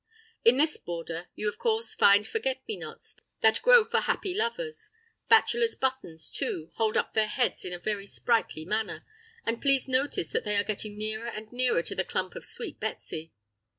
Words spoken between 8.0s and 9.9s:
sprightly manner, and please